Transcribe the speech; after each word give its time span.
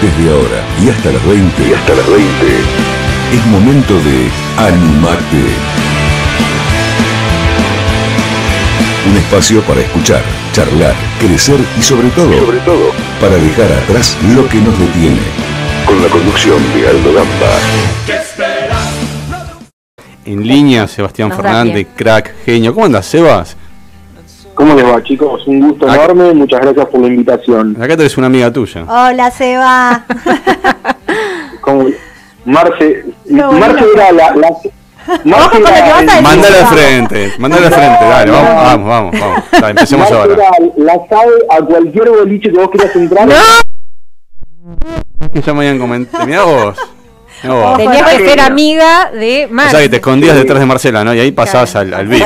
Desde 0.00 0.30
ahora 0.30 0.64
y 0.80 0.90
hasta 0.90 1.10
las 1.10 1.26
20. 1.26 1.68
Y 1.68 1.72
hasta 1.72 1.94
las 1.94 2.06
20. 2.06 2.24
Es 3.34 3.46
momento 3.46 3.94
de 3.94 4.30
Animate. 4.56 5.44
Un 9.10 9.16
espacio 9.16 9.60
para 9.62 9.80
escuchar, 9.80 10.22
charlar, 10.52 10.94
crecer 11.18 11.58
y 11.76 11.82
sobre 11.82 12.10
todo, 12.10 12.32
sobre 12.38 12.58
todo, 12.58 12.92
para 13.20 13.36
dejar 13.38 13.72
atrás 13.72 14.16
lo 14.36 14.48
que 14.48 14.58
nos 14.58 14.78
detiene. 14.78 15.18
Con 15.84 16.00
la 16.00 16.08
conducción 16.08 16.58
de 16.74 16.88
Aldo 16.88 17.14
Gamba. 17.14 17.50
En 20.24 20.46
línea, 20.46 20.86
Sebastián 20.86 21.30
Nos 21.30 21.38
Fernández, 21.38 21.88
crack, 21.96 22.44
genio. 22.44 22.72
¿Cómo 22.72 22.86
andas, 22.86 23.06
Sebas? 23.06 23.56
¿Cómo 24.58 24.74
les 24.74 24.84
va, 24.84 25.00
chicos? 25.04 25.46
Un 25.46 25.60
gusto 25.60 25.86
enorme. 25.86 26.34
Muchas 26.34 26.60
gracias 26.60 26.86
por 26.86 27.00
la 27.02 27.06
invitación. 27.06 27.80
Acá 27.80 27.96
tenés 27.96 28.18
una 28.18 28.26
amiga 28.26 28.52
tuya. 28.52 28.82
Hola, 28.88 29.30
Seba. 29.30 30.04
Como 31.60 31.86
Marce, 32.44 33.04
bueno. 33.30 33.52
Marce 33.52 33.84
era 33.94 34.10
la, 34.10 34.34
la 34.34 34.48
Marce 35.24 35.44
Ojo 35.44 35.50
con 35.50 35.60
lo 35.60 35.66
que 35.68 35.80
vas 35.80 35.92
a 35.92 36.00
decir. 36.02 36.22
Mandale 36.22 36.58
al 36.58 36.66
frente, 36.66 37.32
mandale 37.38 37.66
al 37.66 37.72
frente, 37.72 38.04
dale, 38.04 38.30
vamos, 38.32 38.54
vamos, 38.56 38.88
vamos, 38.88 39.20
vamos. 39.20 39.44
Dale, 39.52 39.70
empecemos 39.70 40.10
Marce 40.10 40.22
ahora. 40.22 40.34
era 40.34 40.50
la 40.76 40.94
sabe 41.08 41.32
a 41.50 41.64
cualquier 41.64 42.10
boliche 42.10 42.50
que 42.50 42.58
vos 42.58 42.70
quieras 42.70 42.96
entrar. 42.96 43.28
Que 45.32 45.40
ya 45.40 45.54
me 45.54 45.60
habían 45.60 45.78
comentado. 45.78 46.26
Mirá 46.26 46.42
vos. 46.42 46.76
Tenías 47.42 48.14
que 48.16 48.28
ser 48.28 48.40
amiga 48.40 49.10
de 49.12 49.46
O 49.50 49.52
Mar. 49.54 49.70
sea 49.70 49.80
que 49.80 49.88
te 49.88 49.96
escondías 49.96 50.36
detrás 50.36 50.58
de 50.60 50.66
Marcela, 50.66 51.04
¿no? 51.04 51.14
Y 51.14 51.20
ahí 51.20 51.32
pasabas 51.32 51.74
al, 51.76 51.94
al 51.94 52.06
VIP. 52.06 52.22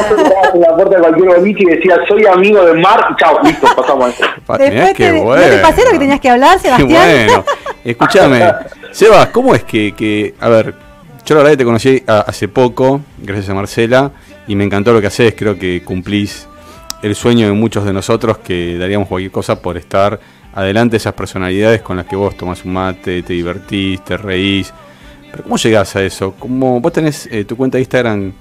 En 0.54 0.60
la 0.60 0.74
puerta 0.76 0.96
de 0.96 1.02
cualquier 1.02 1.36
boliche 1.38 1.62
y 1.62 1.76
decías, 1.76 1.98
soy 2.08 2.26
amigo 2.26 2.64
de 2.64 2.74
Mar. 2.74 3.14
Chao, 3.18 3.38
listo, 3.42 3.66
pasamos 3.76 4.06
a 4.06 4.08
eso. 4.10 4.24
Pa- 4.46 4.58
mirá 4.58 4.70
Después 4.70 4.94
qué 4.96 5.04
te, 5.10 5.12
¿no 5.18 5.24
bueno. 5.24 5.46
te 5.48 5.58
pasé 5.58 5.84
lo 5.84 5.90
que 5.92 5.98
tenías 5.98 6.20
que 6.20 6.30
hablar, 6.30 6.56
Qué 6.62 6.68
Sebastián? 6.68 7.26
bueno. 7.26 7.44
Escúchame, 7.84 8.52
Sebas, 8.92 9.28
¿cómo 9.28 9.54
es 9.54 9.64
que, 9.64 9.94
que- 9.94 10.34
a 10.40 10.48
ver, 10.48 10.74
yo 11.24 11.34
la 11.34 11.40
verdad 11.40 11.50
que 11.52 11.56
te 11.58 11.64
conocí 11.64 12.02
a- 12.06 12.20
hace 12.20 12.48
poco, 12.48 13.00
gracias 13.18 13.48
a 13.50 13.54
Marcela, 13.54 14.10
y 14.46 14.56
me 14.56 14.64
encantó 14.64 14.92
lo 14.92 15.00
que 15.00 15.06
haces, 15.08 15.34
creo 15.36 15.58
que 15.58 15.82
cumplís 15.84 16.46
el 17.02 17.14
sueño 17.14 17.46
de 17.46 17.52
muchos 17.52 17.84
de 17.84 17.92
nosotros 17.92 18.38
que 18.38 18.76
daríamos 18.78 19.08
cualquier 19.08 19.32
cosa 19.32 19.60
por 19.60 19.76
estar 19.76 20.20
adelante 20.54 20.92
de 20.92 20.96
esas 20.98 21.14
personalidades 21.14 21.80
con 21.82 21.96
las 21.96 22.06
que 22.06 22.14
vos 22.16 22.36
tomás 22.36 22.64
un 22.64 22.74
mate, 22.74 23.22
te 23.22 23.32
divertís, 23.32 24.04
te 24.04 24.16
reís. 24.16 24.72
Pero 25.32 25.42
¿cómo 25.44 25.56
llegás 25.56 25.96
a 25.96 26.02
eso? 26.04 26.34
¿Cómo, 26.38 26.80
vos 26.80 26.92
tenés 26.92 27.26
eh, 27.32 27.44
tu 27.44 27.56
cuenta 27.56 27.78
de 27.78 27.82
Instagram 27.82 28.32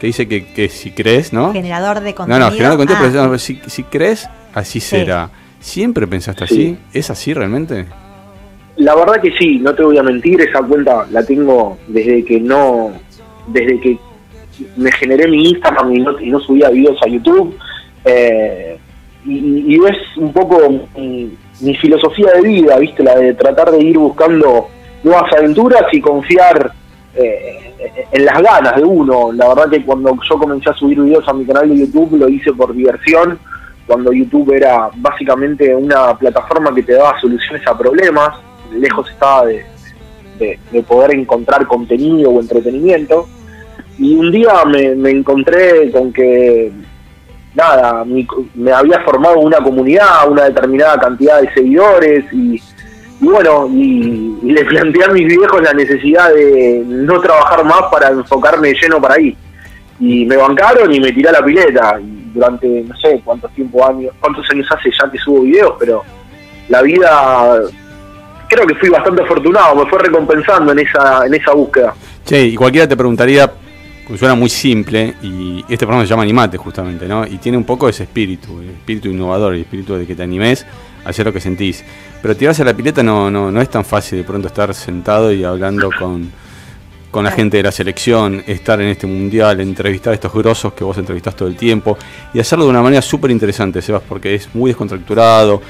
que 0.00 0.06
dice 0.06 0.26
que, 0.26 0.46
que 0.52 0.68
si 0.68 0.92
crees, 0.92 1.32
¿no? 1.32 1.52
Generador 1.52 2.00
de 2.00 2.10
No, 2.10 2.16
contenido. 2.16 2.46
no, 2.46 2.52
general 2.52 2.76
contenido, 2.78 3.04
Ah. 3.04 3.10
pero 3.12 3.26
no, 3.28 3.38
si, 3.38 3.60
si 3.66 3.82
crees, 3.84 4.28
así 4.54 4.80
será. 4.80 5.30
¿Siempre 5.60 6.06
pensaste 6.06 6.44
así? 6.44 6.54
Sí. 6.54 6.78
¿Es 6.94 7.10
así 7.10 7.34
realmente? 7.34 7.84
La 8.76 8.94
verdad 8.94 9.20
que 9.20 9.30
sí, 9.38 9.58
no 9.58 9.74
te 9.74 9.82
voy 9.82 9.98
a 9.98 10.02
mentir, 10.02 10.40
esa 10.40 10.62
cuenta 10.62 11.06
la 11.10 11.22
tengo 11.26 11.76
desde 11.86 12.24
que 12.24 12.40
no, 12.40 12.92
desde 13.48 13.78
que 13.80 13.98
me 14.76 14.90
generé 14.92 15.28
mi 15.28 15.50
Instagram 15.50 15.94
y 15.94 15.98
no, 16.00 16.18
y 16.20 16.30
no 16.30 16.40
subía 16.40 16.70
videos 16.70 16.96
a 17.04 17.08
YouTube. 17.08 17.54
eh, 18.06 18.78
y, 19.26 19.74
y 19.74 19.78
es 19.84 20.16
un 20.16 20.32
poco 20.32 20.58
mi, 20.96 21.30
mi 21.60 21.74
filosofía 21.76 22.28
de 22.36 22.40
vida, 22.40 22.78
¿viste? 22.78 23.02
La 23.02 23.16
de 23.16 23.34
tratar 23.34 23.70
de 23.70 23.84
ir 23.84 23.98
buscando 23.98 24.68
nuevas 25.02 25.32
aventuras 25.32 25.82
y 25.92 26.00
confiar 26.00 26.72
eh, 27.14 28.06
en 28.12 28.24
las 28.24 28.40
ganas 28.42 28.76
de 28.76 28.84
uno. 28.84 29.32
La 29.32 29.48
verdad 29.48 29.70
que 29.70 29.84
cuando 29.84 30.16
yo 30.28 30.38
comencé 30.38 30.70
a 30.70 30.74
subir 30.74 31.00
videos 31.00 31.26
a 31.28 31.32
mi 31.32 31.44
canal 31.44 31.68
de 31.68 31.78
YouTube 31.78 32.16
lo 32.18 32.28
hice 32.28 32.52
por 32.52 32.74
diversión, 32.74 33.38
cuando 33.86 34.12
YouTube 34.12 34.52
era 34.52 34.88
básicamente 34.96 35.74
una 35.74 36.16
plataforma 36.16 36.72
que 36.74 36.82
te 36.82 36.92
daba 36.94 37.18
soluciones 37.20 37.66
a 37.66 37.76
problemas, 37.76 38.30
lejos 38.72 39.10
estaba 39.10 39.46
de, 39.46 39.64
de- 40.38 40.58
de 40.70 40.82
poder 40.82 41.12
encontrar 41.12 41.66
contenido 41.66 42.30
o 42.30 42.40
entretenimiento. 42.40 43.26
Y 43.98 44.14
un 44.16 44.30
día 44.30 44.64
me, 44.64 44.94
me 44.94 45.10
encontré 45.10 45.90
con 45.90 46.12
que, 46.12 46.70
nada, 47.54 48.04
mi 48.04 48.26
me 48.54 48.72
había 48.72 49.00
formado 49.00 49.40
una 49.40 49.58
comunidad, 49.58 50.30
una 50.30 50.44
determinada 50.44 50.96
cantidad 50.98 51.40
de 51.42 51.52
seguidores 51.52 52.24
y, 52.32 52.62
y 53.20 53.26
bueno, 53.26 53.68
y, 53.72 54.38
y 54.42 54.52
le 54.52 54.64
planteé 54.64 55.04
a 55.04 55.08
mis 55.08 55.26
viejos 55.26 55.60
la 55.62 55.72
necesidad 55.74 56.32
de 56.32 56.82
no 56.86 57.20
trabajar 57.20 57.64
más 57.64 57.82
para 57.90 58.08
enfocarme 58.08 58.72
lleno 58.72 59.00
para 59.00 59.14
ahí. 59.14 59.36
Y 59.98 60.24
me 60.24 60.36
bancaron 60.36 60.92
y 60.92 60.98
me 60.98 61.12
tiré 61.12 61.28
a 61.28 61.32
la 61.32 61.44
pileta. 61.44 62.00
Y 62.00 62.30
durante, 62.32 62.66
no 62.82 62.96
sé 62.96 63.20
cuántos 63.22 63.52
tiempo 63.52 63.86
años, 63.86 64.14
cuántos 64.20 64.48
años 64.50 64.66
hace 64.70 64.90
ya 64.98 65.10
que 65.10 65.18
subo 65.18 65.42
videos, 65.42 65.74
pero 65.78 66.02
la 66.70 66.80
vida 66.80 67.60
creo 68.48 68.66
que 68.66 68.74
fui 68.76 68.88
bastante 68.88 69.22
afortunado, 69.22 69.76
me 69.76 69.90
fue 69.90 69.98
recompensando 69.98 70.72
en 70.72 70.78
esa, 70.80 71.26
en 71.26 71.34
esa 71.34 71.52
búsqueda. 71.52 71.94
Che, 72.24 72.46
y 72.46 72.56
cualquiera 72.56 72.88
te 72.88 72.96
preguntaría, 72.96 73.50
porque 74.04 74.18
suena 74.18 74.34
muy 74.34 74.48
simple, 74.48 75.14
y 75.22 75.60
este 75.68 75.86
programa 75.86 76.04
se 76.04 76.08
llama 76.10 76.22
Animate 76.22 76.56
justamente, 76.56 77.06
¿no? 77.06 77.26
Y 77.26 77.36
tiene 77.38 77.58
un 77.58 77.64
poco 77.64 77.88
ese 77.88 78.04
espíritu, 78.04 78.60
el 78.60 78.70
espíritu 78.70 79.08
innovador, 79.08 79.54
el 79.54 79.60
espíritu 79.60 79.94
de 79.94 80.06
que 80.06 80.14
te 80.14 80.22
animes 80.22 80.66
hacer 81.04 81.26
lo 81.26 81.32
que 81.32 81.40
sentís. 81.40 81.84
Pero 82.22 82.36
tirarse 82.36 82.62
a 82.62 82.64
la 82.66 82.74
pileta 82.74 83.02
no, 83.02 83.30
no, 83.30 83.50
no 83.50 83.60
es 83.60 83.68
tan 83.70 83.84
fácil 83.84 84.18
de 84.18 84.24
pronto 84.24 84.48
estar 84.48 84.72
sentado 84.74 85.32
y 85.32 85.44
hablando 85.44 85.90
con, 85.98 86.30
con 87.10 87.24
la 87.24 87.30
gente 87.30 87.56
de 87.56 87.62
la 87.64 87.72
selección, 87.72 88.42
estar 88.46 88.80
en 88.80 88.88
este 88.88 89.06
mundial, 89.06 89.60
entrevistar 89.60 90.12
a 90.12 90.14
estos 90.14 90.32
grosos 90.32 90.72
que 90.74 90.84
vos 90.84 90.96
entrevistás 90.98 91.34
todo 91.34 91.48
el 91.48 91.56
tiempo, 91.56 91.96
y 92.34 92.40
hacerlo 92.40 92.64
de 92.66 92.70
una 92.70 92.82
manera 92.82 93.02
súper 93.02 93.30
interesante, 93.30 93.82
Sebas, 93.82 94.02
porque 94.08 94.34
es 94.34 94.54
muy 94.54 94.70
descontracturado. 94.70 95.60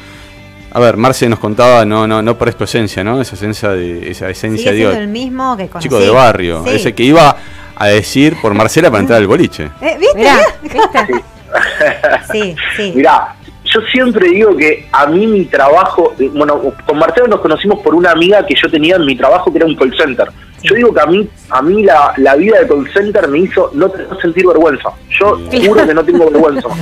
A 0.72 0.78
ver, 0.78 0.96
Marce 0.96 1.28
nos 1.28 1.38
contaba, 1.40 1.84
no, 1.84 2.06
no, 2.06 2.22
no 2.22 2.38
por 2.38 2.52
tu 2.54 2.64
esencia, 2.64 3.02
¿no? 3.02 3.20
Esa 3.20 3.34
esencia 3.34 3.70
de, 3.70 4.10
esa 4.10 4.28
esencia, 4.30 4.70
Sigue 4.70 4.84
siendo 4.84 5.00
el 5.00 5.08
mismo 5.08 5.56
que 5.56 5.66
conocí. 5.68 5.88
chico 5.88 5.98
de 5.98 6.10
barrio, 6.10 6.62
Sí. 6.64 6.70
ese 6.76 6.94
que 6.94 7.02
iba 7.02 7.36
a 7.74 7.86
decir 7.86 8.36
por 8.40 8.54
Marcela 8.54 8.88
para 8.90 9.00
entrar 9.00 9.18
al 9.18 9.26
boliche. 9.26 9.70
Eh, 9.80 9.96
¿Viste? 9.98 10.16
Mirá, 10.18 10.38
¿Viste? 10.62 11.24
Sí, 12.30 12.54
sí. 12.76 12.92
Mirá, 12.94 13.34
yo 13.72 13.80
siempre 13.92 14.28
digo 14.30 14.56
que 14.56 14.86
a 14.92 15.06
mí 15.06 15.26
mi 15.26 15.44
trabajo, 15.44 16.14
eh, 16.18 16.30
bueno, 16.32 16.60
con 16.86 16.98
Marcelo 16.98 17.28
nos 17.28 17.40
conocimos 17.40 17.80
por 17.80 17.94
una 17.94 18.10
amiga 18.12 18.44
que 18.46 18.54
yo 18.54 18.70
tenía 18.70 18.96
en 18.96 19.04
mi 19.04 19.16
trabajo 19.16 19.50
que 19.50 19.58
era 19.58 19.66
un 19.66 19.76
call 19.76 19.94
center. 19.96 20.28
Yo 20.62 20.74
digo 20.74 20.92
que 20.92 21.00
a 21.00 21.06
mí, 21.06 21.28
a 21.50 21.62
mí 21.62 21.82
la, 21.84 22.12
la 22.18 22.34
vida 22.36 22.60
de 22.60 22.68
call 22.68 22.90
center 22.92 23.26
me 23.28 23.38
hizo 23.38 23.70
no, 23.74 23.86
no 24.10 24.20
sentir 24.20 24.46
vergüenza. 24.46 24.90
Yo 25.18 25.36
Bien. 25.36 25.66
juro 25.66 25.86
que 25.86 25.94
no 25.94 26.04
tengo 26.04 26.30
vergüenza. 26.30 26.68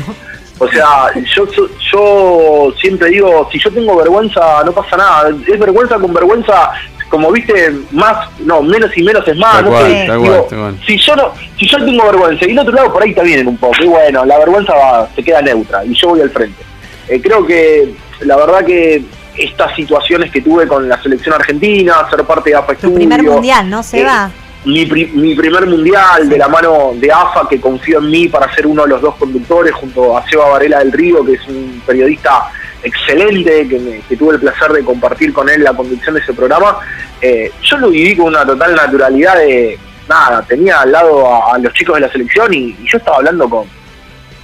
O 0.61 0.67
sea, 0.67 1.07
yo, 1.37 1.45
yo 1.93 2.73
siempre 2.81 3.11
digo, 3.11 3.49
si 3.53 3.61
yo 3.61 3.71
tengo 3.71 3.97
vergüenza, 3.97 4.65
no 4.65 4.73
pasa 4.73 4.97
nada. 4.97 5.31
Es 5.47 5.57
vergüenza 5.57 5.97
con 6.01 6.13
vergüenza, 6.13 6.73
como 7.09 7.31
viste, 7.31 7.73
más, 7.93 8.29
no, 8.41 8.61
menos 8.63 8.91
y 8.97 9.05
menos 9.05 9.27
es 9.29 9.37
más. 9.37 9.63
No 9.63 9.71
cual, 9.71 9.85
sé, 9.87 10.03
digo, 10.19 10.47
cual, 10.49 10.81
si 10.85 10.99
yo 10.99 11.15
no 11.15 11.33
si 11.57 11.69
yo 11.69 11.79
tengo 11.85 12.05
vergüenza 12.07 12.45
y 12.47 12.51
el 12.51 12.59
otro 12.59 12.73
lado 12.75 12.93
por 12.93 13.03
ahí 13.05 13.15
también 13.15 13.47
un 13.47 13.57
poco 13.57 13.77
y 13.83 13.87
bueno 13.87 14.25
la 14.25 14.37
vergüenza 14.39 14.75
va- 14.75 15.09
se 15.15 15.23
queda 15.23 15.41
neutra 15.43 15.85
y 15.85 15.95
yo 15.95 16.09
voy 16.09 16.21
al 16.23 16.31
frente 16.31 16.61
Eh, 17.09 17.21
creo 17.23 17.47
que 17.47 17.95
la 18.21 18.37
verdad 18.37 18.65
que 18.65 19.03
estas 19.37 19.75
situaciones 19.77 20.31
que 20.33 20.41
tuve 20.41 20.67
con 20.67 20.89
la 20.89 21.01
selección 21.03 21.35
argentina 21.35 21.95
ser 22.11 22.25
parte 22.25 22.51
de 22.51 22.57
AFA 22.57 22.75
Tu 22.75 22.93
primer 22.95 23.21
mundial, 23.35 23.71
¿no, 23.71 23.83
Seba? 23.83 24.31
mi, 24.65 24.85
pri- 24.87 25.07
mi 25.15 25.35
primer 25.37 25.67
mundial 25.67 26.29
de 26.29 26.37
la 26.37 26.49
mano 26.49 26.91
de 26.95 27.11
AFA 27.13 27.49
que 27.49 27.61
confió 27.61 27.99
en 28.01 28.11
mí 28.11 28.29
para 28.29 28.53
ser 28.55 28.67
uno 28.67 28.83
de 28.83 28.89
los 28.89 29.01
dos 29.01 29.15
conductores 29.15 29.73
junto 29.75 30.19
a 30.19 30.29
Seba 30.29 30.49
Varela 30.49 30.81
del 30.81 30.91
Río 30.93 31.25
que 31.25 31.35
es 31.35 31.47
un 31.47 31.81
periodista 31.87 32.51
excelente 32.83 33.69
que, 33.69 33.79
me- 33.79 34.01
que 34.09 34.17
tuve 34.17 34.35
el 34.35 34.41
placer 34.41 34.73
de 34.73 34.85
compartir 34.85 35.33
con 35.33 35.49
él 35.49 35.63
la 35.63 35.73
conducción 35.75 36.15
de 36.17 36.21
ese 36.21 36.33
programa 36.33 36.79
eh, 37.21 37.51
yo 37.63 37.79
lo 37.79 37.91
viví 37.91 38.17
con 38.17 38.27
una 38.27 38.45
total 38.45 38.75
naturalidad 38.75 39.37
de 39.37 39.79
nada 40.09 40.43
tenía 40.43 40.81
al 40.81 40.91
lado 40.93 41.33
a, 41.33 41.55
a 41.55 41.59
los 41.59 41.73
chicos 41.75 41.95
de 41.95 42.01
la 42.03 42.11
selección 42.13 42.53
y, 42.53 42.59
y 42.81 42.87
yo 42.91 42.99
estaba 42.99 43.19
hablando 43.19 43.49
con 43.49 43.65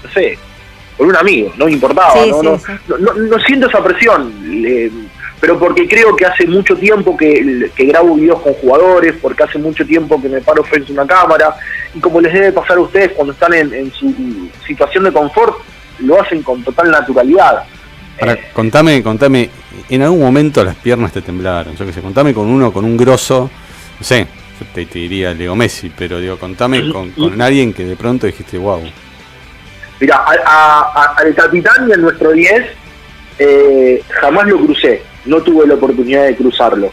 no 0.04 0.10
sé 0.12 0.38
con 0.96 1.08
un 1.08 1.16
amigo 1.16 1.52
no 1.56 1.66
me 1.66 1.72
importaba 1.72 2.12
Sí, 2.12 2.30
no, 2.30 2.40
sí, 2.40 2.46
no, 2.46 2.58
sí. 2.58 2.64
no, 2.88 2.96
no- 2.98 3.14
no 3.14 3.38
siento 3.40 3.68
esa 3.68 3.82
presión, 3.82 4.32
eh, 4.66 4.90
pero 5.40 5.58
porque 5.58 5.86
creo 5.88 6.14
que 6.16 6.24
hace 6.24 6.46
mucho 6.46 6.74
tiempo 6.76 7.16
que, 7.16 7.70
que 7.74 7.84
grabo 7.86 8.14
videos 8.14 8.40
con 8.40 8.54
jugadores, 8.54 9.14
porque 9.20 9.42
hace 9.42 9.58
mucho 9.58 9.84
tiempo 9.84 10.20
que 10.22 10.28
me 10.28 10.40
paro 10.40 10.62
frente 10.64 10.90
a 10.92 10.94
una 10.94 11.06
cámara, 11.06 11.54
y 11.94 12.00
como 12.00 12.20
les 12.20 12.32
debe 12.32 12.52
pasar 12.52 12.78
a 12.78 12.80
ustedes 12.80 13.12
cuando 13.12 13.32
están 13.34 13.52
en, 13.52 13.74
en 13.74 13.92
su 13.92 14.14
situación 14.66 15.04
de 15.04 15.12
confort, 15.12 15.58
lo 15.98 16.20
hacen 16.20 16.42
con 16.42 16.62
total 16.62 16.90
naturalidad. 16.90 17.64
Ahora, 18.20 18.38
contame, 18.54 19.02
contame, 19.02 19.50
en 19.90 20.02
algún 20.02 20.20
momento 20.20 20.64
las 20.64 20.76
piernas 20.76 21.12
te 21.12 21.20
temblaron, 21.20 21.76
yo 21.76 21.84
qué 21.84 21.92
sé, 21.92 22.00
contame 22.00 22.32
con 22.32 22.46
uno, 22.46 22.72
con 22.72 22.84
un 22.84 22.96
grosso, 22.96 23.50
no 23.98 24.04
sé, 24.04 24.26
yo 24.60 24.66
te, 24.72 24.86
te 24.86 24.98
diría 25.00 25.34
Leo 25.34 25.54
Messi, 25.56 25.90
pero 25.94 26.20
digo, 26.20 26.38
contame 26.38 26.88
con, 26.90 27.10
con 27.10 27.42
alguien 27.42 27.72
que 27.74 27.84
de 27.84 27.96
pronto 27.96 28.26
dijiste, 28.26 28.56
wow, 28.56 28.80
Mira, 30.00 30.16
a- 30.16 30.34
a- 30.44 30.92
a- 31.02 31.14
al 31.18 31.34
capitán 31.34 31.88
y 31.88 31.92
a 31.92 31.96
nuestro 31.96 32.32
10 32.32 32.66
eh, 33.38 34.02
jamás 34.20 34.46
lo 34.46 34.58
crucé, 34.64 35.02
no 35.24 35.40
tuve 35.42 35.66
la 35.66 35.74
oportunidad 35.74 36.24
de 36.24 36.36
cruzarlo. 36.36 36.90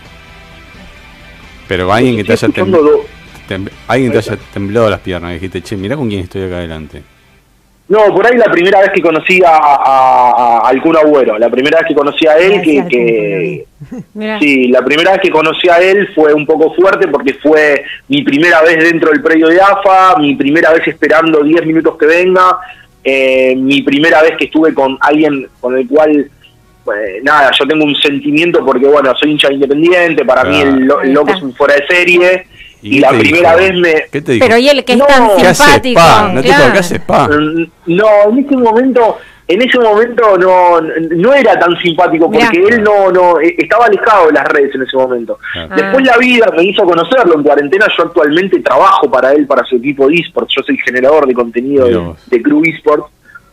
pero 1.68 1.92
alguien 1.92 2.18
que 2.18 2.24
te 2.26 2.34
haya, 2.34 2.48
Escuchando 2.48 2.80
tem- 2.80 2.84
do- 2.84 3.06
tem- 3.48 3.72
alguien 3.88 4.12
te 4.12 4.18
haya 4.18 4.38
temblado 4.54 4.90
las 4.90 5.00
piernas 5.00 5.32
dijiste, 5.34 5.62
che, 5.62 5.78
mirá 5.78 5.96
con 5.96 6.10
quién 6.10 6.22
estoy 6.22 6.44
acá 6.44 6.58
adelante. 6.58 7.02
No, 7.88 8.06
por 8.14 8.26
ahí 8.26 8.38
la 8.38 8.46
primera 8.52 8.80
vez 8.80 8.92
que 8.94 9.02
conocí 9.02 9.42
a, 9.44 9.50
a, 9.56 10.32
a 10.66 10.68
al 10.70 10.82
Kun 10.82 10.96
Agüero, 10.98 11.38
la 11.38 11.50
primera 11.50 11.80
vez 11.80 11.88
que 11.90 11.94
conocí 11.96 12.26
a 12.26 12.38
él, 12.38 12.54
Gracias 12.62 12.88
que, 12.90 13.66
al 14.26 14.40
sí, 14.40 14.68
la 14.70 14.82
primera 14.82 15.12
vez 15.12 15.22
que 15.22 15.30
conocí 15.30 15.68
a 15.70 15.78
él 15.80 16.10
fue 16.16 16.34
un 16.34 16.46
poco 16.46 16.74
fuerte 16.74 17.08
porque 17.10 17.34
fue 17.36 17.84
mi 18.08 18.22
primera 18.24 18.62
vez 18.62 18.78
dentro 18.82 19.12
del 19.12 19.22
predio 19.22 19.48
de 19.48 19.60
AFA, 19.62 20.16
mi 20.20 20.36
primera 20.36 20.72
vez 20.72 20.88
esperando 20.88 21.44
10 21.44 21.66
minutos 21.66 21.98
que 21.98 22.06
venga, 22.06 22.60
eh, 23.04 23.56
mi 23.56 23.82
primera 23.82 24.22
vez 24.22 24.34
que 24.38 24.46
estuve 24.46 24.74
con 24.74 24.98
alguien 25.02 25.48
con 25.60 25.78
el 25.78 25.88
cual, 25.88 26.30
pues, 26.86 27.24
nada, 27.24 27.52
yo 27.60 27.66
tengo 27.68 27.86
un 27.86 27.96
sentimiento 27.96 28.64
porque, 28.66 28.86
bueno, 28.88 29.14
soy 29.20 29.32
hincha 29.32 29.48
de 29.50 29.56
independiente, 29.56 30.26
para 30.26 30.44
mí 30.44 30.60
el, 30.62 30.86
lo- 30.86 31.02
el 31.02 31.12
loco 31.14 31.32
es 31.34 31.42
un 31.42 31.54
fuera 31.54 31.76
de 31.76 31.86
serie, 31.88 32.48
y, 32.84 33.00
la 33.00 33.10
primera 33.10 33.56
dijo? 33.56 33.74
vez 33.74 33.80
me... 33.80 33.94
¿Qué 34.12 34.22
te 34.22 34.32
dijo? 34.34 34.46
Pero 34.48 34.58
y 34.58 34.68
él 34.70 34.84
que 34.84 34.94
es 34.94 34.98
No, 34.98 35.06
tan 35.06 35.28
¿qué 35.36 35.42
¿Qué 35.42 35.48
haces, 35.48 35.66
simpático. 35.66 36.00
pa? 36.00 36.32
No 36.34 36.42
te 36.42 36.48
dijo, 36.48 36.62
¿qué 36.74 36.80
haces, 36.80 37.00
pa? 37.02 37.28
Mm, 37.28 37.66
No, 37.86 38.08
en 38.30 38.38
ese 38.40 38.58
momento, 38.58 39.18
en 39.48 39.62
ese 39.62 39.80
momento 39.80 40.38
no, 40.38 40.80
no 40.82 41.34
era 41.34 41.60
tan 41.60 41.76
simpático 41.78 42.30
Mirá. 42.30 42.46
porque 42.46 42.76
él 42.76 42.84
no, 42.84 43.12
no 43.12 43.40
eh, 43.40 43.56
estaba 43.58 43.86
alejado 43.86 44.28
de 44.28 44.34
las 44.34 44.46
redes 44.46 44.76
en 44.76 44.84
ese 44.84 44.96
momento. 44.96 45.40
Después 45.76 46.06
la 46.06 46.18
vida 46.18 46.48
me 46.56 46.64
hizo 46.64 46.84
conocerlo 46.84 47.36
en 47.36 47.44
cuarentena. 47.44 47.88
Yo 47.98 48.04
actualmente 48.04 48.60
trabajo 48.60 49.10
para 49.10 49.34
él, 49.34 49.46
para 49.48 49.64
su 49.66 49.76
equipo 49.76 50.08
de 50.08 50.16
esports. 50.16 50.54
Yo 50.56 50.64
soy 50.64 50.78
generador 50.78 51.28
de 51.28 51.34
contenido 51.34 51.86
de, 51.86 52.14
de 52.28 52.42
Crew 52.42 52.64
Esports. 52.66 53.08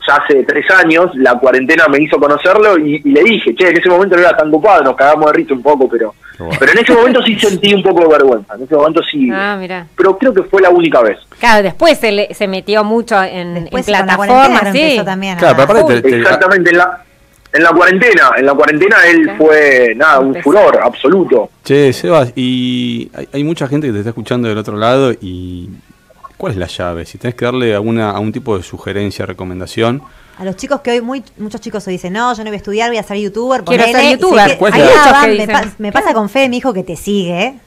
Ya 0.08 0.16
hace 0.16 0.43
tres 0.44 0.64
años, 0.70 1.10
la 1.16 1.34
cuarentena 1.38 1.84
me 1.88 2.02
hizo 2.02 2.19
conocerlo 2.19 2.78
y, 2.78 3.02
y 3.05 3.10
le 3.10 3.22
dije, 3.22 3.55
che, 3.55 3.69
en 3.69 3.76
ese 3.76 3.88
momento 3.90 4.16
no 4.16 4.22
era 4.22 4.37
tan 4.37 4.50
copado, 4.50 4.82
nos 4.82 4.96
cagamos 4.96 5.26
de 5.26 5.32
risa 5.34 5.52
un 5.55 5.62
poco, 5.62 5.88
pero, 5.88 6.14
pero 6.58 6.72
en 6.72 6.78
ese 6.78 6.93
momento 6.94 7.20
sí 7.22 7.38
sentí 7.38 7.75
un 7.75 7.82
poco 7.82 8.02
de 8.02 8.08
vergüenza. 8.08 8.55
En 8.55 8.62
ese 8.62 8.75
momento 8.75 9.00
sí, 9.02 9.28
Ah, 9.32 9.56
mira. 9.60 9.87
pero 9.96 10.16
creo 10.16 10.32
que 10.32 10.43
fue 10.44 10.62
la 10.62 10.70
única 10.70 11.02
vez. 11.02 11.19
Claro, 11.38 11.62
después 11.62 11.99
se, 11.99 12.10
le- 12.12 12.32
se 12.32 12.49
metió 12.49 12.82
mucho 12.84 13.22
en, 13.22 13.69
en 13.70 13.84
plataformas, 13.84 14.16
cuarentena 14.60 14.72
sí. 14.72 15.00
también 15.05 15.34
a- 15.37 15.38
Claro, 15.40 15.56
pero 15.58 15.78
aparte 15.81 16.00
te- 16.02 16.11
te- 16.11 16.16
Exactamente, 16.20 16.70
en 16.70 16.78
la, 16.78 17.04
en 17.52 17.62
la 17.62 17.70
cuarentena, 17.70 18.31
en 18.37 18.46
la 18.46 18.54
cuarentena 18.54 18.96
él 19.11 19.22
Claro. 19.25 19.38
fue, 19.44 19.93
nada, 19.96 20.20
un 20.20 20.34
furor 20.43 20.78
absoluto. 20.82 21.50
Che, 21.64 21.93
Sebas, 21.93 22.32
y 22.34 23.11
hay, 23.14 23.28
hay 23.32 23.44
mucha 23.44 23.66
gente 23.69 23.87
que 23.88 23.93
te 23.93 23.99
está 23.99 24.11
escuchando 24.11 24.49
del 24.49 24.58
otro 24.58 24.76
lado 24.76 25.12
y 25.12 25.69
¿cuál 26.38 26.52
es 26.55 26.58
la 26.58 26.67
llave? 26.67 27.05
Si 27.05 27.19
tenés 27.19 27.35
que 27.35 27.44
darle 27.44 27.75
alguna, 27.75 28.12
algún 28.12 28.32
tipo 28.32 28.56
de 28.56 28.62
sugerencia, 28.62 29.26
recomendación, 29.26 30.02
A 30.38 30.44
los 30.44 30.55
chicos 30.56 30.81
que 30.82 30.93
hoy, 30.93 31.00
muy, 31.02 31.25
muchos 31.38 31.61
chicos 31.61 31.85
hoy 31.88 31.94
dicen, 31.94 32.12
no, 32.12 32.32
yo 32.32 32.38
no 32.44 32.50
voy 32.50 32.55
a 32.55 32.56
estudiar, 32.58 32.88
voy 32.90 32.99
a 32.99 33.02
ser 33.02 33.17
youtuber. 33.19 33.64
Quiero 33.64 33.85
ponele", 33.85 34.00
ser 34.08 34.19
youtuber. 34.19 34.46
que- 34.52 34.56
¿Cuál 34.56 34.73
es 34.75 34.81
ahí 34.81 34.88
la- 34.94 35.12
va, 35.12 35.26
me, 35.26 35.46
pa- 35.49 35.73
me 35.79 35.93
pasa 35.93 36.14
con 36.14 36.29
Fe, 36.29 36.49
mi 36.49 36.58
hijo 36.58 36.73
que 36.73 36.85
te 36.85 36.94
sigue. 36.96 37.58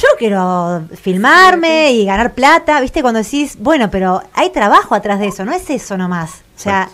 Yo 0.00 0.08
quiero 0.18 0.82
filmarme 1.02 1.92
y 1.92 2.04
ganar 2.04 2.34
plata, 2.34 2.80
¿viste? 2.80 3.02
Cuando 3.02 3.20
decís, 3.22 3.56
bueno, 3.58 3.90
pero 3.90 4.22
hay 4.34 4.50
trabajo 4.50 4.94
atrás 4.94 5.18
de 5.18 5.26
eso, 5.28 5.44
no 5.44 5.52
es 5.52 5.68
eso 5.70 5.96
nomás. 5.96 6.42
O 6.56 6.60
sea, 6.60 6.88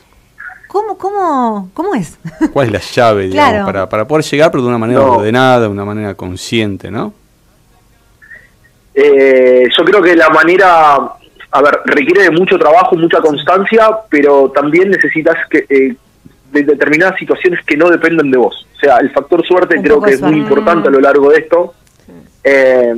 ¿cómo, 0.68 0.96
cómo, 0.96 1.68
cómo 1.74 1.94
es? 1.94 2.16
¿cuál 2.52 2.68
es 2.68 2.72
la 2.72 2.80
llave, 2.80 3.24
digamos, 3.28 3.50
Claro. 3.50 3.66
para, 3.66 3.88
para 3.88 4.08
poder 4.08 4.24
llegar, 4.24 4.50
pero 4.50 4.62
de 4.62 4.68
una 4.68 4.78
manera 4.78 5.00
No. 5.00 5.14
ordenada, 5.16 5.60
de 5.62 5.68
una 5.68 5.84
manera 5.84 6.14
consciente, 6.14 6.90
¿no? 6.90 7.12
Eh, 8.94 9.64
yo 9.76 9.84
creo 9.84 10.00
que 10.00 10.14
la 10.14 10.30
manera, 10.30 10.94
a 10.94 11.62
ver, 11.62 11.80
requiere 11.84 12.22
de 12.24 12.30
mucho 12.30 12.56
trabajo, 12.58 12.96
mucha 12.96 13.20
constancia, 13.20 13.88
pero 14.08 14.50
también 14.50 14.90
necesitas 14.90 15.36
que 15.50 15.66
eh, 15.68 15.96
de 16.52 16.62
determinadas 16.62 17.18
situaciones 17.18 17.64
que 17.66 17.76
no 17.76 17.90
dependen 17.90 18.30
de 18.30 18.38
vos. 18.38 18.66
O 18.76 18.78
sea, 18.78 18.98
el 18.98 19.10
factor 19.10 19.44
suerte 19.44 19.80
creo 19.82 20.00
que 20.00 20.12
es 20.12 20.22
muy 20.22 20.38
importante 20.38 20.88
a 20.88 20.92
lo 20.92 21.00
largo 21.00 21.30
de 21.30 21.38
esto. 21.38 21.74
Eh, 22.44 22.94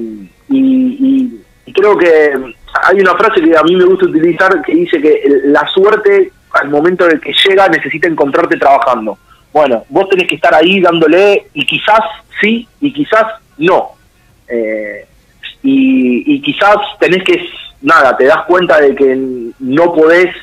y, 0.48 1.40
creo 1.72 1.98
que 1.98 2.32
hay 2.84 3.00
una 3.00 3.14
frase 3.16 3.43
que 3.43 3.54
a 3.54 3.62
mí 3.62 3.76
me 3.76 3.84
gusta 3.84 4.06
utilizar 4.06 4.62
que 4.62 4.75
dice 4.75 4.98
que 4.98 5.22
la 5.44 5.66
suerte 5.69 6.32
al 6.52 6.70
momento 6.70 7.06
de 7.06 7.20
que 7.20 7.34
llega 7.46 7.69
necesita 7.69 8.08
encontrarte 8.08 8.56
trabajando. 8.56 9.19
Bueno, 9.52 9.84
vos 9.90 10.08
tenés 10.08 10.26
que 10.26 10.37
estar 10.37 10.54
ahí 10.54 10.81
dándole 10.81 11.48
y 11.52 11.66
quizás 11.66 12.00
sí 12.40 12.66
y 12.81 12.93
quizás 12.94 13.25
no. 13.58 13.90
Eh, 14.48 15.06
y, 15.66 16.34
y 16.34 16.40
quizás 16.42 16.76
tenés 17.00 17.24
que, 17.24 17.44
nada, 17.82 18.16
te 18.16 18.24
das 18.24 18.44
cuenta 18.46 18.80
de 18.80 18.94
que 18.94 19.16
no 19.58 19.92
podés, 19.92 20.34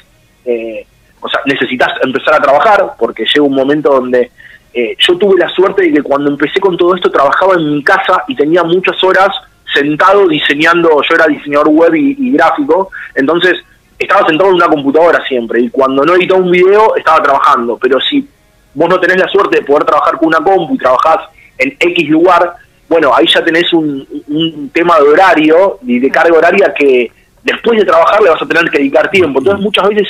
eh, 0.44 0.86
o 1.22 1.30
sea, 1.30 1.40
necesitas 1.46 1.90
empezar 2.04 2.34
a 2.34 2.42
trabajar, 2.42 2.94
porque 3.00 3.24
llega 3.24 3.46
un 3.46 3.56
momento 3.56 3.94
donde 3.94 4.32
eh, 4.74 4.98
yo 5.00 5.18
tuve 5.18 5.40
la 5.40 5.48
suerte 5.50 5.84
de 5.84 5.94
que 5.94 6.04
cuando 6.04 6.30
empecé 6.30 6.60
con 6.60 6.76
todo 6.76 6.94
esto 6.94 7.10
trabajaba 7.10 7.54
en 7.54 7.76
mi 7.76 7.84
casa 7.84 8.26
y 8.28 8.36
tenía 8.36 8.64
muchas 8.64 9.02
horas 9.02 9.30
sentado 9.74 10.28
diseñando, 10.28 10.90
yo 10.90 11.16
era 11.16 11.28
diseñador 11.28 11.70
web 11.70 11.96
y, 11.96 12.18
y 12.20 12.32
gráfico, 12.34 12.90
entonces 13.16 13.64
estaba 13.98 14.28
sentado 14.28 14.50
en 14.50 14.58
una 14.58 14.68
computadora 14.68 15.24
siempre 15.26 15.62
y 15.62 15.70
cuando 15.70 16.04
no 16.04 16.16
editaba 16.16 16.42
un 16.42 16.52
video 16.52 16.98
estaba 16.98 17.24
trabajando, 17.24 17.78
pero 17.82 17.98
si 18.02 18.28
vos 18.74 18.90
no 18.90 19.00
tenés 19.00 19.18
la 19.18 19.30
suerte 19.30 19.60
de 19.60 19.66
poder 19.66 19.86
trabajar 19.86 20.18
con 20.18 20.28
una 20.28 20.40
compu 20.40 20.76
y 20.76 20.78
trabajás 20.78 21.30
en 21.58 21.78
X 21.80 22.10
lugar, 22.10 22.56
bueno, 22.94 23.12
ahí 23.14 23.26
ya 23.34 23.44
tenés 23.44 23.72
un, 23.74 24.08
un 24.28 24.70
tema 24.74 24.98
de 25.00 25.04
horario 25.10 25.80
y 25.86 26.00
de 26.00 26.10
carga 26.10 26.38
horaria 26.38 26.74
que 26.78 27.12
después 27.44 27.78
de 27.80 27.86
trabajar 27.86 28.22
le 28.22 28.30
vas 28.30 28.42
a 28.42 28.46
tener 28.46 28.70
que 28.72 28.78
dedicar 28.78 29.10
tiempo. 29.12 29.40
Entonces 29.40 29.62
muchas 29.64 29.90
veces 29.90 30.08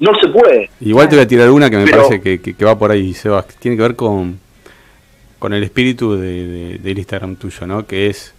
no 0.00 0.10
se 0.20 0.28
puede. 0.28 0.68
Igual 0.80 1.08
te 1.08 1.16
voy 1.16 1.24
a 1.24 1.28
tirar 1.28 1.50
una 1.50 1.70
que 1.70 1.76
me 1.76 1.84
Pero- 1.84 1.98
parece 2.08 2.20
que, 2.20 2.40
que- 2.40 2.54
que 2.54 2.64
va 2.64 2.78
por 2.78 2.90
ahí, 2.90 3.14
Sebas, 3.14 3.44
que 3.46 3.54
tiene 3.58 3.76
que 3.76 3.82
ver 3.82 3.94
con, 3.96 4.38
con 5.38 5.52
el 5.52 5.62
espíritu 5.62 6.16
de, 6.16 6.46
de- 6.46 6.78
del 6.78 6.98
Instagram 6.98 7.36
tuyo, 7.36 7.66
¿no? 7.66 7.86
Que 7.86 8.08
es, 8.08 8.34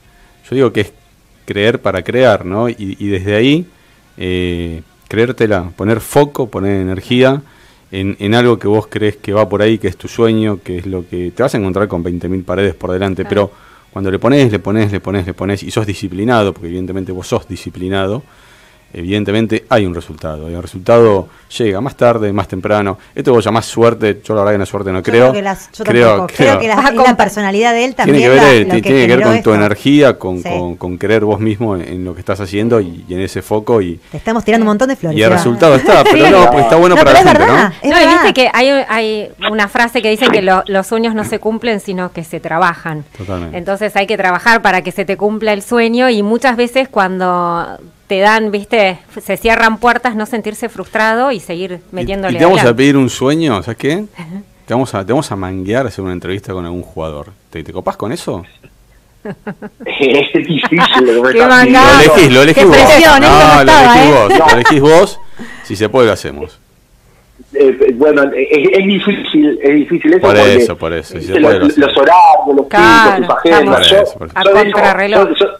yo 0.49 0.55
digo 0.55 0.73
que 0.73 0.81
es 0.81 0.93
creer 1.45 1.79
para 1.79 2.01
crear, 2.03 2.45
¿no? 2.45 2.67
Y, 2.69 2.75
y 2.99 3.07
desde 3.07 3.35
ahí, 3.35 3.65
eh, 4.17 4.81
creértela, 5.07 5.69
poner 5.75 5.99
foco, 6.01 6.49
poner 6.49 6.81
energía 6.81 7.41
en, 7.91 8.15
en 8.19 8.33
algo 8.35 8.57
que 8.57 8.67
vos 8.67 8.87
crees 8.89 9.17
que 9.17 9.33
va 9.33 9.47
por 9.47 9.61
ahí, 9.61 9.77
que 9.77 9.87
es 9.87 9.95
tu 9.97 10.07
sueño, 10.07 10.59
que 10.63 10.77
es 10.79 10.85
lo 10.87 11.07
que 11.07 11.31
te 11.31 11.43
vas 11.43 11.53
a 11.53 11.57
encontrar 11.59 11.87
con 11.87 12.03
20.000 12.03 12.43
paredes 12.43 12.73
por 12.75 12.91
delante, 12.91 13.23
pero 13.25 13.51
cuando 13.93 14.09
le 14.09 14.17
pones, 14.17 14.51
le 14.51 14.57
pones, 14.57 14.91
le 14.91 14.99
pones, 14.99 15.25
le 15.25 15.35
pones, 15.35 15.61
y 15.61 15.69
sos 15.69 15.85
disciplinado, 15.85 16.51
porque 16.51 16.67
evidentemente 16.67 17.11
vos 17.11 17.27
sos 17.27 17.47
disciplinado, 17.47 18.23
evidentemente 18.93 19.65
hay 19.69 19.85
un 19.85 19.93
resultado. 19.95 20.49
Y 20.49 20.53
el 20.53 20.61
resultado 20.61 21.27
llega 21.57 21.81
más 21.81 21.95
tarde, 21.95 22.31
más 22.33 22.47
temprano. 22.47 22.97
Esto 23.13 23.33
vos 23.33 23.43
llamás 23.43 23.65
suerte, 23.65 24.21
yo 24.23 24.33
la 24.33 24.41
verdad 24.41 24.53
que 24.53 24.57
no 24.59 24.65
suerte 24.65 24.91
no 24.91 24.99
Yo 24.99 25.03
creo. 25.03 25.31
que 25.33 25.41
las- 25.41 25.71
yo 25.71 25.83
creo, 25.83 26.07
tampoco. 26.09 26.33
Creo, 26.35 26.59
que 26.59 26.67
la, 26.67 27.15
personalidad 27.17 27.73
de 27.73 27.85
él 27.85 27.95
también. 27.95 28.17
tiene 28.17 28.33
que 28.33 28.39
ver, 28.39 28.43
la- 28.53 28.59
lo 28.59 28.65
tiene 28.65 28.81
que 28.81 28.89
que 28.89 28.93
ver 28.93 29.09
generó 29.09 29.29
con 29.31 29.43
tu 29.43 29.53
energía, 29.53 30.17
con, 30.17 30.37
Sí. 30.41 30.49
con, 30.49 30.75
con 30.77 30.97
creer 30.97 31.25
vos 31.25 31.39
mismo 31.39 31.75
en, 31.75 31.81
en 31.87 32.05
lo 32.05 32.13
que 32.13 32.19
estás 32.21 32.39
haciendo 32.39 32.79
y, 32.81 33.05
y 33.07 33.13
en 33.13 33.21
ese 33.21 33.41
foco. 33.41 33.81
Y, 33.81 33.99
Te 34.11 34.17
estamos 34.17 34.43
tirando 34.43 34.63
un 34.63 34.69
montón 34.69 34.89
de 34.89 34.95
flores. 34.95 35.17
y 35.17 35.21
el 35.21 35.29
resultado 35.31 35.75
está, 35.75 36.03
pero 36.11 36.25
Sí. 36.25 36.31
no, 36.31 36.45
porque 36.45 36.61
está 36.61 36.75
bueno 36.75 36.95
No, 36.95 37.01
para 37.03 37.11
pero 37.19 37.23
la 37.25 37.31
es 37.31 37.37
gente, 37.37 37.51
verdad. 37.53 37.69
¿no? 37.69 37.75
Es 37.81 37.89
no, 37.91 37.97
y 38.01 38.05
verdad. 38.05 38.23
viste 38.23 38.33
que 38.41 38.49
hay, 38.53 38.69
hay 38.89 39.29
una 39.51 39.67
frase 39.67 40.01
que 40.01 40.09
dice 40.09 40.27
que 40.29 40.41
lo- 40.41 40.63
los 40.67 40.87
sueños 40.87 41.13
no 41.15 41.23
se 41.23 41.39
cumplen, 41.39 41.79
sino 41.79 42.11
que 42.11 42.23
se 42.23 42.39
trabajan. 42.39 43.03
Totalmente. 43.17 43.57
Entonces 43.57 43.95
hay 43.95 44.07
que 44.07 44.17
trabajar 44.17 44.61
para 44.61 44.81
que 44.81 44.91
se 44.91 45.05
te 45.05 45.17
cumpla 45.17 45.53
el 45.53 45.61
sueño 45.61 46.09
y 46.09 46.23
muchas 46.23 46.57
veces 46.57 46.87
cuando 46.89 47.77
te 48.07 48.19
dan, 48.19 48.51
viste, 48.51 48.99
se 49.21 49.37
cierran 49.37 49.77
puertas, 49.77 50.15
no 50.15 50.25
sentirse 50.25 50.69
frustrado 50.69 51.31
y 51.31 51.39
seguir 51.39 51.79
Y- 51.91 51.95
metiéndole 51.95 52.35
y, 52.35 52.39
te 52.39 52.45
vamos 52.45 52.63
a 52.63 52.75
pedir 52.75 52.97
un 52.97 53.09
sueño, 53.09 53.61
¿sabes 53.63 53.77
qué? 53.77 54.05
Te 54.65 54.73
vamos 54.73 54.93
a, 54.95 55.05
te 55.05 55.11
vamos 55.11 55.29
a 55.29 55.35
manguear 55.35 55.85
a 55.85 55.89
hacer 55.89 56.01
una 56.05 56.13
entrevista 56.13 56.53
con 56.53 56.63
algún 56.63 56.83
jugador. 56.83 57.33
¿Te, 57.49 57.63
te 57.65 57.73
copás 57.73 57.97
con 57.97 58.13
eso? 58.13 58.45
es 59.85 60.33
difícil 60.33 60.79
lo 61.05 61.27
elegís, 61.29 62.31
lo 62.33 62.41
elegís 62.43 62.63
vos. 62.65 62.77
presión, 62.77 63.19
no 63.21 63.63
lo 63.65 63.71
elegís 63.73 64.01
¿eh? 64.01 64.11
vos, 64.13 64.29
No. 64.39 64.45
lo 64.45 64.51
elegís 64.53 64.81
vos. 64.81 65.19
Si 65.63 65.75
se 65.75 65.89
puede, 65.89 66.07
lo 66.07 66.13
hacemos. 66.13 66.59
Eh, 67.53 67.93
bueno, 67.95 68.23
es, 68.23 68.69
es 68.71 68.85
difícil, 68.85 69.59
es 69.61 69.75
difícil 69.75 70.13
eso. 70.13 70.21
Por 70.21 70.37
eso, 70.37 70.77
por 70.77 70.93
eso, 70.93 71.19
si 71.19 71.25
se 71.25 71.37
eh, 71.37 71.41
puede, 71.41 71.59
lo 71.59 71.65
los, 71.65 71.77
los 71.77 71.97
horarios, 71.97 72.55
los 72.55 72.67
Claro, 72.67 73.21
picos, 73.21 73.37
tus 73.43 73.51
agendas. 73.51 73.87
yo- 73.89 75.33
yo- 75.35 75.57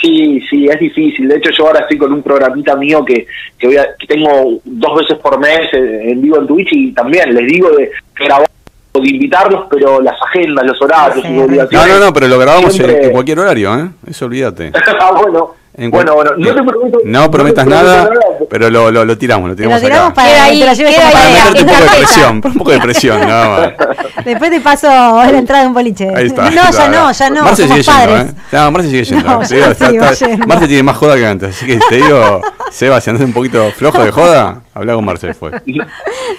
Sí, 0.00 0.40
sí, 0.50 0.66
es 0.66 0.78
difícil. 0.78 1.26
De 1.28 1.36
hecho, 1.36 1.50
yo 1.56 1.66
ahora 1.66 1.80
estoy 1.80 1.96
con 1.96 2.12
un 2.12 2.22
programita 2.22 2.76
mío 2.76 3.02
que, 3.04 3.26
que, 3.58 3.66
voy 3.66 3.76
a- 3.76 3.94
que 3.98 4.06
tengo 4.06 4.60
dos 4.64 4.98
veces 5.00 5.18
por 5.18 5.38
mes 5.40 5.60
en, 5.72 6.10
en 6.10 6.20
vivo 6.22 6.38
en 6.38 6.46
Twitch 6.46 6.68
y 6.72 6.92
también 6.92 7.34
les 7.34 7.46
digo 7.46 7.70
de 7.70 7.90
grabar, 8.14 8.46
de 8.92 9.08
invitarlos, 9.08 9.66
pero 9.70 10.00
las 10.00 10.14
agendas, 10.28 10.64
los 10.66 10.80
horarios, 10.82 11.24
sus 11.24 11.42
obligaciones. 11.44 11.88
No, 11.88 11.98
no, 11.98 12.04
no, 12.06 12.12
pero 12.12 12.28
lo 12.28 12.38
grabamos 12.38 12.70
en, 12.70 12.72
siempre- 12.72 13.04
en 13.06 13.12
cualquier 13.12 13.38
horario, 13.38 13.78
¿eh? 13.78 13.88
Eso 14.08 14.24
olvídate. 14.26 14.72
ah, 15.00 15.10
bueno, 15.20 15.54
En 15.76 15.90
bueno, 15.92 16.14
bueno, 16.14 16.32
no 16.36 16.54
te 16.54 16.62
prometo. 16.64 16.98
No 17.04 17.30
prometas 17.30 17.64
prometo 17.64 17.84
nada, 17.84 18.10
pero 18.50 18.68
lo, 18.68 18.90
lo, 18.90 19.04
lo 19.04 19.16
tiramos, 19.16 19.48
lo 19.48 19.54
Te 19.54 19.62
lo 19.62 19.68
tiramos 19.68 19.82
tiramos 19.82 20.06
acá. 20.10 20.14
para 20.14 20.44
ahí, 20.44 20.60
te 20.60 20.66
lo 20.66 20.72
lleves 20.72 20.94
queda 20.96 21.10
como 21.10 21.22
ahí, 21.22 21.32
Para 21.32 21.50
meterte 21.50 21.62
un 21.62 21.68
poco 21.70 21.80
de 21.92 21.98
presión, 22.00 22.40
un 22.44 22.54
poco 22.58 22.70
de 22.72 22.80
presión, 22.80 23.20
nada 23.20 23.48
más. 23.48 24.24
Después 24.24 24.50
te 24.50 24.60
paso 24.60 24.88
la 24.88 25.38
entrada 25.38 25.62
de 25.62 25.68
un 25.68 25.74
boliche. 25.74 26.08
Ahí 26.14 26.26
está. 26.26 26.50
No, 26.50 26.70
ya 26.72 26.88
no, 26.88 27.12
ya 27.12 27.30
no. 27.30 27.44
Marce 27.44 27.62
somos 27.68 27.78
sigue 27.86 27.92
yendo, 27.96 28.12
padres. 28.16 28.32
¿eh? 28.32 28.34
No, 28.52 28.70
Marce 28.72 28.90
sigue 28.90 29.04
yendo. 29.04 29.28
No, 29.30 29.42
ya 29.42 29.48
digo, 29.56 29.66
no 29.66 29.72
está- 29.72 29.90
está- 29.90 30.26
yendo. 30.26 30.46
Marce 30.48 30.66
tiene 30.66 30.82
más 30.82 30.96
joda 30.96 31.14
que 31.14 31.26
antes, 31.26 31.56
así 31.56 31.66
que 31.66 31.78
te 31.88 31.94
digo, 31.94 32.42
Seba, 32.70 33.00
si 33.00 33.10
andas 33.10 33.26
un 33.26 33.32
poquito 33.32 33.70
flojo 33.72 34.02
de 34.02 34.10
joda, 34.10 34.62
habla 34.72 34.94
con 34.94 35.04
Marce 35.04 35.26
después. 35.28 35.54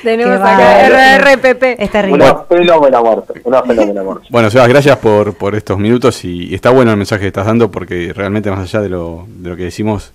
Tenemos 0.03 0.39
acá. 0.39 1.17
RRPP. 1.17 1.63
Es 1.77 1.91
terrible. 1.91 2.23
Una 2.23 2.43
fenómena 2.45 3.01
muerte, 3.01 3.41
una 3.43 3.61
fenómena 3.63 4.03
muerte. 4.03 4.27
Bueno, 4.29 4.49
Sebas, 4.49 4.69
gracias 4.69 4.97
por, 4.97 5.33
por 5.35 5.55
estos 5.55 5.77
minutos 5.77 6.23
y, 6.23 6.47
y 6.49 6.55
está 6.55 6.69
bueno 6.69 6.91
el 6.91 6.97
mensaje 6.97 7.21
que 7.21 7.27
estás 7.27 7.45
dando 7.45 7.69
porque 7.69 8.13
realmente 8.13 8.49
más 8.49 8.59
allá 8.59 8.81
de 8.81 8.89
lo, 8.89 9.25
de 9.27 9.49
lo 9.49 9.55
que 9.55 9.63
decimos, 9.63 10.13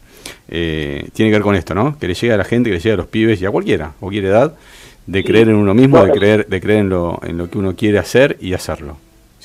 eh, 0.49 1.08
tiene 1.12 1.30
que 1.30 1.37
ver 1.37 1.42
con 1.42 1.54
esto, 1.54 1.75
¿no? 1.75 1.99
Que 1.99 2.08
le 2.08 2.14
llegue 2.14 2.32
a 2.32 2.37
la 2.37 2.44
gente, 2.44 2.70
que 2.70 2.76
le 2.76 2.80
llegue 2.80 2.94
a 2.94 2.96
los 2.96 3.06
pibes 3.06 3.40
y 3.40 3.46
a 3.46 3.50
cualquiera, 3.50 3.92
cualquier 4.00 4.25
edad, 4.26 4.54
de 5.06 5.23
creer 5.23 5.49
en 5.49 5.56
uno 5.56 5.75
mismo, 5.75 6.04
de 6.04 6.12
creer, 6.12 6.46
de 6.46 6.61
creer 6.61 6.80
en 6.80 6.88
lo, 6.88 7.20
en 7.23 7.38
lo 7.38 7.49
que 7.50 7.58
uno 7.58 7.76
quiere 7.76 7.99
hacer 7.99 8.37
y 8.40 8.54
hacerlo. 8.54 8.96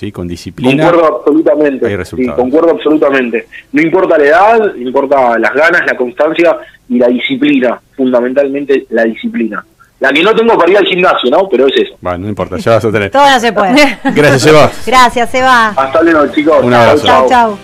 ¿Sí? 0.02 0.12
Con 0.12 0.28
disciplina. 0.28 0.90
Concuerdo 0.90 1.18
absolutamente. 1.20 1.86
hay 1.86 2.06
Sí, 2.06 2.28
concuerdo 2.36 2.72
absolutamente. 2.72 3.48
No 3.72 3.84
importa 3.84 4.18
la 4.18 4.24
edad, 4.24 4.76
importa 4.76 5.38
las 5.38 5.54
ganas, 5.54 5.84
la 5.86 5.96
constancia 5.96 6.58
y 6.90 6.98
la 6.98 7.08
disciplina. 7.08 7.80
Fundamentalmente 7.96 8.88
la 8.90 9.04
disciplina. 9.04 9.64
La 10.00 10.12
que 10.12 10.24
no 10.24 10.34
tengo 10.34 10.58
para 10.58 10.72
ir 10.72 10.78
al 10.80 10.88
gimnasio, 10.88 11.30
¿no? 11.30 11.48
Pero 11.48 11.68
es 11.68 11.74
eso. 11.84 11.98
Bueno, 12.02 12.18
no 12.18 12.30
importa, 12.30 12.58
ya 12.58 12.72
vas 12.72 12.86
a 12.86 12.92
tener. 12.92 13.12
Todo 13.12 13.30
no 13.30 13.40
se 13.40 13.54
puede. 13.54 14.00
Gracias, 14.16 14.42
Seba. 14.42 14.72
Gracias, 14.88 15.30
Seba. 15.30 15.68
Hasta 15.68 16.02
luego, 16.02 16.26
chicos. 16.34 16.64
Un 16.64 16.74
abrazo. 16.74 17.06
Chau, 17.06 17.30
chau. 17.30 17.58